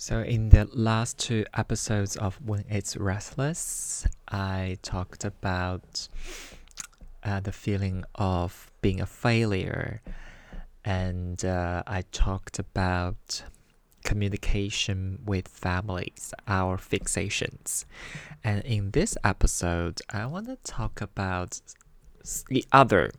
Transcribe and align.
So, 0.00 0.20
in 0.20 0.50
the 0.50 0.68
last 0.72 1.18
two 1.18 1.44
episodes 1.54 2.16
of 2.16 2.38
When 2.40 2.64
It's 2.68 2.96
Restless, 2.96 4.06
I 4.28 4.78
talked 4.80 5.24
about 5.24 6.06
uh, 7.24 7.40
the 7.40 7.50
feeling 7.50 8.04
of 8.14 8.70
being 8.80 9.00
a 9.00 9.06
failure, 9.06 10.00
and 10.84 11.44
uh, 11.44 11.82
I 11.84 12.02
talked 12.12 12.60
about 12.60 13.42
communication 14.04 15.18
with 15.26 15.48
families, 15.48 16.32
our 16.46 16.76
fixations. 16.76 17.84
And 18.44 18.64
in 18.64 18.92
this 18.92 19.18
episode, 19.24 20.00
I 20.10 20.26
want 20.26 20.46
to 20.46 20.58
talk 20.62 21.00
about 21.00 21.60
the 22.48 22.64
other 22.70 23.10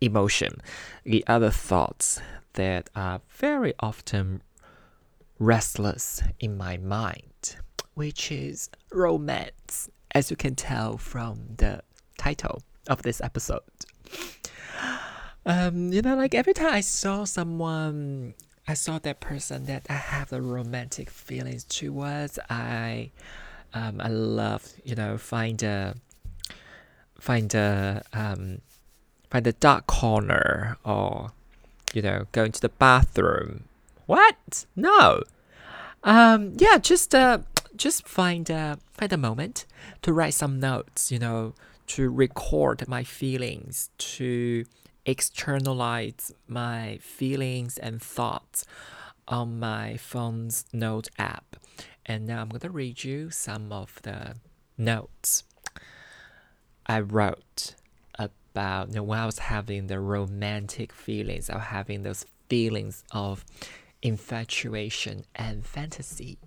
emotion, 0.00 0.62
the 1.04 1.24
other 1.26 1.50
thoughts 1.50 2.22
that 2.54 2.88
are 2.96 3.20
very 3.28 3.74
often 3.80 4.40
restless 5.42 6.22
in 6.38 6.56
my 6.56 6.76
mind, 6.76 7.56
which 7.94 8.30
is 8.30 8.70
romance, 8.92 9.90
as 10.14 10.30
you 10.30 10.36
can 10.36 10.54
tell 10.54 10.96
from 10.96 11.40
the 11.56 11.82
title 12.16 12.62
of 12.86 13.02
this 13.02 13.20
episode. 13.20 13.60
Um, 15.44 15.92
you 15.92 16.00
know, 16.00 16.14
like 16.14 16.34
every 16.34 16.54
time 16.54 16.72
I 16.72 16.80
saw 16.80 17.24
someone, 17.24 18.34
I 18.68 18.74
saw 18.74 19.00
that 19.00 19.18
person 19.18 19.64
that 19.64 19.86
I 19.90 19.94
have 19.94 20.30
the 20.30 20.40
romantic 20.40 21.10
feelings 21.10 21.64
towards, 21.64 22.38
I, 22.48 23.10
um, 23.74 24.00
I 24.00 24.08
love, 24.08 24.72
you 24.84 24.94
know, 24.94 25.18
find 25.18 25.60
a, 25.64 25.96
find 27.18 27.52
a, 27.54 28.04
um, 28.12 28.60
find 29.28 29.44
a 29.48 29.52
dark 29.54 29.88
corner 29.88 30.76
or, 30.84 31.32
you 31.92 32.02
know, 32.02 32.26
go 32.30 32.44
into 32.44 32.60
the 32.60 32.68
bathroom 32.68 33.64
what? 34.06 34.66
No. 34.74 35.22
Um, 36.04 36.54
yeah, 36.58 36.78
just 36.78 37.14
uh, 37.14 37.38
just 37.76 38.06
find 38.08 38.50
uh, 38.50 38.76
find 38.92 39.12
a 39.12 39.16
moment 39.16 39.66
to 40.02 40.12
write 40.12 40.34
some 40.34 40.58
notes. 40.58 41.12
You 41.12 41.18
know, 41.18 41.54
to 41.88 42.10
record 42.10 42.88
my 42.88 43.04
feelings, 43.04 43.90
to 43.98 44.64
externalize 45.04 46.32
my 46.46 46.98
feelings 47.00 47.78
and 47.78 48.00
thoughts 48.00 48.64
on 49.28 49.58
my 49.58 49.96
phone's 49.96 50.64
note 50.72 51.08
app. 51.18 51.56
And 52.04 52.26
now 52.26 52.42
I'm 52.42 52.48
gonna 52.48 52.72
read 52.72 53.04
you 53.04 53.30
some 53.30 53.72
of 53.72 54.00
the 54.02 54.34
notes 54.76 55.44
I 56.86 57.00
wrote 57.00 57.74
about 58.18 58.88
you 58.88 58.96
know, 58.96 59.02
when 59.02 59.18
I 59.18 59.26
was 59.26 59.38
having 59.38 59.86
the 59.86 60.00
romantic 60.00 60.92
feelings, 60.92 61.48
I 61.48 61.54
was 61.56 61.64
having 61.64 62.02
those 62.02 62.26
feelings 62.48 63.04
of 63.12 63.44
infatuation 64.02 65.24
and 65.34 65.64
fantasy. 65.64 66.38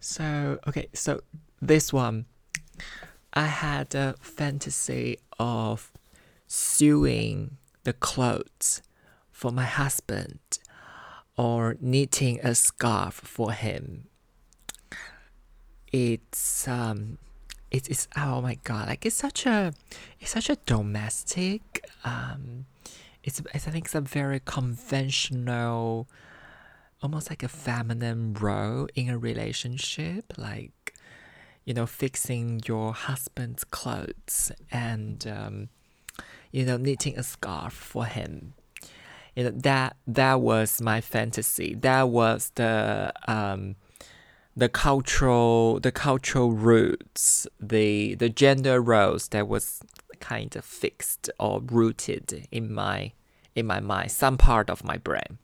So, 0.00 0.58
okay, 0.66 0.88
so 0.92 1.20
this 1.60 1.92
one, 1.92 2.26
I 3.32 3.46
had 3.46 3.94
a 3.94 4.14
fantasy 4.20 5.18
of 5.38 5.92
sewing 6.46 7.56
the 7.84 7.92
clothes 7.92 8.82
for 9.30 9.52
my 9.52 9.64
husband 9.64 10.40
or 11.36 11.76
knitting 11.80 12.40
a 12.42 12.54
scarf 12.54 13.14
for 13.14 13.52
him. 13.52 14.08
It's 15.92 16.66
um 16.66 17.18
it's, 17.70 17.88
it's 17.88 18.08
oh 18.16 18.40
my 18.40 18.58
god 18.64 18.88
like 18.88 19.04
it's 19.06 19.16
such 19.16 19.46
a 19.46 19.72
it's 20.20 20.30
such 20.30 20.50
a 20.50 20.56
domestic 20.66 21.84
um 22.04 22.66
it's, 23.24 23.40
it's 23.54 23.68
I 23.68 23.70
think 23.70 23.86
it's 23.86 23.94
a 23.94 24.00
very 24.00 24.40
conventional, 24.44 26.08
almost 27.02 27.30
like 27.30 27.42
a 27.42 27.48
feminine 27.48 28.34
role 28.34 28.88
in 28.94 29.08
a 29.08 29.18
relationship, 29.18 30.32
like 30.36 30.94
you 31.64 31.74
know 31.74 31.86
fixing 31.86 32.60
your 32.66 32.92
husband's 32.92 33.64
clothes 33.64 34.50
and 34.70 35.26
um, 35.26 35.68
you 36.50 36.64
know 36.64 36.76
knitting 36.76 37.16
a 37.18 37.22
scarf 37.22 37.72
for 37.72 38.06
him. 38.06 38.54
You 39.36 39.44
know 39.44 39.50
that 39.50 39.96
that 40.06 40.40
was 40.40 40.80
my 40.80 41.00
fantasy. 41.00 41.74
That 41.74 42.08
was 42.08 42.50
the 42.56 43.12
um, 43.28 43.76
the 44.56 44.68
cultural 44.68 45.80
the 45.80 45.92
cultural 45.92 46.52
roots, 46.52 47.46
the 47.60 48.14
the 48.16 48.28
gender 48.28 48.80
roles 48.80 49.28
that 49.28 49.48
was 49.48 49.80
kind 50.20 50.54
of 50.54 50.64
fixed 50.64 51.30
or 51.38 51.60
rooted 51.60 52.46
in 52.50 52.72
my 52.72 53.12
in 53.54 53.66
my 53.66 53.80
mind, 53.80 54.10
some 54.10 54.36
part 54.38 54.70
of 54.70 54.84
my 54.84 54.96
brain. 54.96 55.38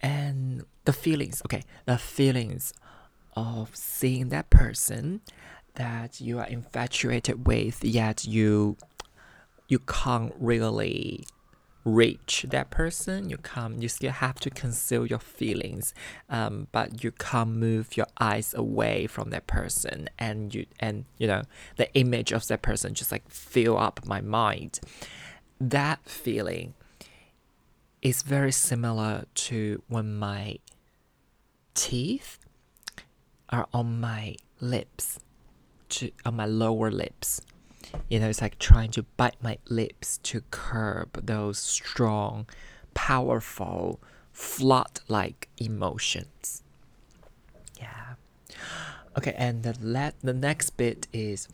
And 0.00 0.64
the 0.84 0.92
feelings, 0.92 1.42
okay, 1.46 1.62
the 1.86 1.98
feelings 1.98 2.72
of 3.36 3.74
seeing 3.74 4.28
that 4.30 4.50
person 4.50 5.20
that 5.74 6.20
you 6.20 6.38
are 6.38 6.46
infatuated 6.46 7.46
with, 7.46 7.84
yet 7.84 8.24
you 8.24 8.76
you 9.68 9.78
can't 9.78 10.34
really 10.38 11.24
reach 11.84 12.44
that 12.50 12.70
person. 12.70 13.30
You 13.30 13.38
can't 13.38 13.80
you 13.80 13.88
still 13.88 14.12
have 14.12 14.38
to 14.40 14.50
conceal 14.50 15.06
your 15.06 15.18
feelings 15.18 15.94
um, 16.28 16.68
but 16.72 17.02
you 17.02 17.10
can't 17.12 17.50
move 17.50 17.96
your 17.96 18.06
eyes 18.20 18.54
away 18.54 19.06
from 19.06 19.30
that 19.30 19.46
person. 19.46 20.08
And 20.18 20.54
you 20.54 20.66
and 20.78 21.04
you 21.18 21.26
know 21.26 21.42
the 21.76 21.92
image 21.94 22.32
of 22.32 22.46
that 22.48 22.62
person 22.62 22.94
just 22.94 23.12
like 23.12 23.28
fill 23.30 23.78
up 23.78 24.04
my 24.04 24.20
mind 24.20 24.80
that 25.70 26.00
feeling 26.04 26.74
is 28.00 28.22
very 28.22 28.52
similar 28.52 29.26
to 29.34 29.82
when 29.88 30.16
my 30.16 30.58
teeth 31.74 32.38
are 33.48 33.66
on 33.72 34.00
my 34.00 34.36
lips 34.60 35.20
to 35.88 36.10
on 36.24 36.36
my 36.36 36.46
lower 36.46 36.90
lips 36.90 37.42
you 38.08 38.20
know, 38.20 38.28
it's 38.28 38.40
like 38.40 38.58
trying 38.58 38.90
to 38.92 39.02
bite 39.16 39.42
my 39.42 39.58
lips 39.68 40.18
to 40.18 40.42
curb 40.50 41.26
those 41.26 41.58
strong, 41.58 42.46
powerful, 42.94 44.00
flood 44.32 45.00
like 45.08 45.48
emotions. 45.58 46.62
Yeah. 47.78 48.14
Okay, 49.16 49.34
and 49.36 49.62
the 49.62 49.76
let 49.80 50.14
the 50.20 50.32
next 50.32 50.70
bit 50.70 51.06
is 51.12 51.48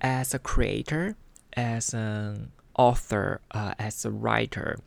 as 0.00 0.34
a 0.34 0.38
creator, 0.38 1.16
as 1.54 1.92
an 1.94 2.52
author, 2.78 3.40
uh, 3.50 3.74
as 3.78 4.04
a 4.04 4.10
writer 4.10 4.78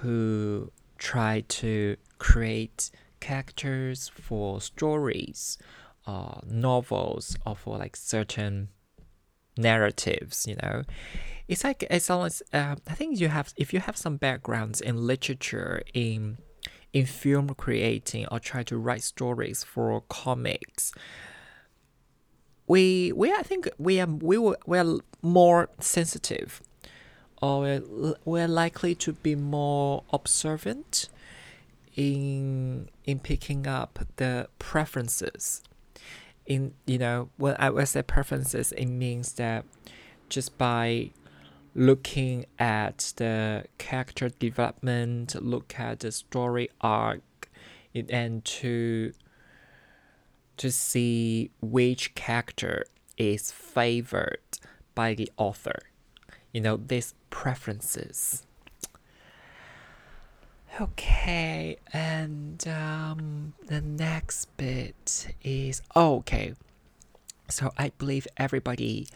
who 0.00 0.70
try 0.98 1.44
to 1.48 1.96
create 2.18 2.90
characters 3.20 4.08
for 4.08 4.60
stories, 4.60 5.58
uh, 6.06 6.40
novels, 6.46 7.36
or 7.46 7.56
for 7.56 7.78
like 7.78 7.96
certain 7.96 8.68
narratives 9.56 10.46
you 10.46 10.56
know? 10.62 10.82
It's 11.48 11.64
like 11.64 11.82
as 11.84 12.08
long 12.10 12.26
as 12.26 12.42
uh, 12.52 12.76
i 12.86 12.94
think 12.94 13.18
you 13.18 13.28
have 13.28 13.52
if 13.56 13.72
you 13.72 13.80
have 13.80 13.96
some 13.96 14.16
backgrounds 14.18 14.80
in 14.80 15.06
literature 15.06 15.82
in 15.94 16.38
in 16.92 17.06
film 17.06 17.48
creating 17.54 18.26
or 18.30 18.38
try 18.38 18.62
to 18.64 18.76
write 18.76 19.02
stories 19.02 19.64
for 19.64 20.02
comics 20.08 20.92
we 22.66 23.12
we 23.12 23.32
i 23.32 23.42
think 23.42 23.68
we 23.78 23.98
are 24.00 24.06
we 24.06 24.36
were, 24.38 24.58
we 24.66 24.78
are 24.78 24.98
more 25.22 25.70
sensitive 25.80 26.60
or 27.40 27.80
we're, 28.24 28.48
likely 28.48 28.94
to 28.96 29.12
be 29.12 29.34
more 29.34 30.02
observant 30.12 31.08
in 31.94 32.88
in 33.04 33.18
picking 33.18 33.66
up 33.66 33.98
the 34.16 34.48
preferences 34.58 35.62
in 36.48 36.72
you 36.86 36.98
know 36.98 37.28
when 37.36 37.54
I 37.58 37.70
would 37.70 37.86
say 37.86 38.02
preferences, 38.02 38.72
it 38.72 38.86
means 38.86 39.34
that 39.34 39.64
just 40.28 40.58
by 40.58 41.10
looking 41.74 42.46
at 42.58 43.12
the 43.16 43.66
character 43.76 44.30
development, 44.30 45.40
look 45.40 45.78
at 45.78 46.00
the 46.00 46.10
story 46.10 46.70
arc, 46.80 47.50
and 47.94 48.44
to 48.44 49.12
to 50.56 50.72
see 50.72 51.50
which 51.60 52.14
character 52.14 52.84
is 53.16 53.52
favored 53.52 54.40
by 54.94 55.14
the 55.14 55.30
author. 55.36 55.78
You 56.52 56.62
know, 56.62 56.76
these 56.78 57.14
preferences. 57.30 58.44
Okay, 60.80 61.76
and 61.92 62.66
um, 62.68 63.54
the 63.66 63.80
next 63.80 64.56
bit 64.56 65.34
is 65.42 65.82
oh, 65.96 66.16
okay. 66.18 66.54
So 67.48 67.72
I 67.76 67.90
believe 67.98 68.28
everybody 68.36 69.08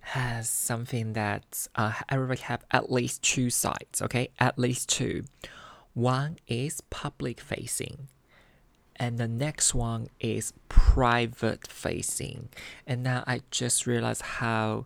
has 0.00 0.50
something 0.50 1.14
that 1.14 1.68
uh, 1.76 1.92
everybody 2.08 2.40
have 2.42 2.64
at 2.72 2.92
least 2.92 3.22
two 3.22 3.48
sides. 3.48 4.02
Okay, 4.02 4.28
at 4.38 4.58
least 4.58 4.88
two. 4.88 5.24
One 5.94 6.38
is 6.46 6.82
public 6.90 7.40
facing, 7.40 8.08
and 8.96 9.16
the 9.16 9.28
next 9.28 9.74
one 9.74 10.08
is 10.20 10.52
private 10.68 11.66
facing. 11.68 12.50
And 12.86 13.02
now 13.02 13.24
I 13.26 13.40
just 13.50 13.86
realized 13.86 14.22
how 14.22 14.84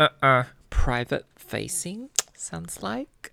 uh 0.00 0.08
uh 0.22 0.44
private 0.70 1.26
facing 1.36 2.08
sounds 2.34 2.82
like. 2.82 3.32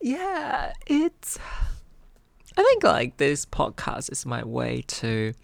yeah, 0.00 0.72
it's. 0.86 1.38
I 2.56 2.62
think 2.62 2.82
like 2.82 3.18
this 3.18 3.44
podcast 3.44 4.10
is 4.10 4.24
my 4.24 4.42
way 4.42 4.82
to 4.86 5.34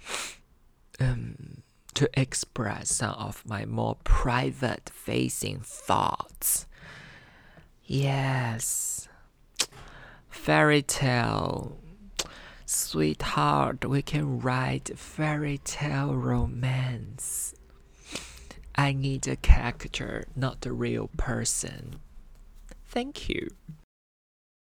um 0.99 1.63
to 1.95 2.09
express 2.19 2.91
some 2.91 3.15
of 3.15 3.45
my 3.47 3.67
more 3.67 3.99
private 4.05 4.91
facing 4.95 5.61
thoughts. 5.61 6.67
Yes. 7.85 9.09
Fairy 10.31 10.81
tale. 10.81 11.79
Sweetheart, 12.65 13.85
we 13.85 14.01
can 14.01 14.41
write 14.41 14.99
fairy 14.99 15.59
tale 15.63 16.15
romance. 16.15 17.55
I 18.75 18.93
need 18.93 19.29
a 19.29 19.37
character, 19.37 20.27
not 20.35 20.65
a 20.67 20.73
real 20.73 21.11
person. 21.17 22.01
Thank 22.87 23.29
you. 23.29 23.51